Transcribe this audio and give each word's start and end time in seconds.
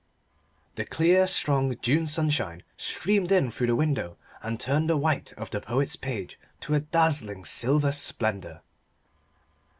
The 0.77 0.83
clear 0.85 1.27
strong 1.27 1.77
June 1.79 2.07
sunshine 2.07 2.63
streamed 2.75 3.31
in 3.31 3.51
through 3.51 3.67
the 3.67 3.75
window 3.75 4.17
and 4.41 4.59
turned 4.59 4.89
the 4.89 4.97
white 4.97 5.31
of 5.33 5.51
the 5.51 5.61
poet's 5.61 5.95
page 5.95 6.39
to 6.61 6.73
a 6.73 6.79
dazzling 6.79 7.45
silver 7.45 7.91
splendour. 7.91 8.61